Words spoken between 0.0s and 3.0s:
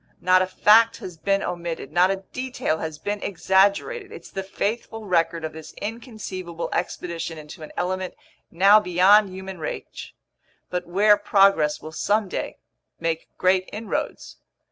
Not a fact has been omitted, not a detail has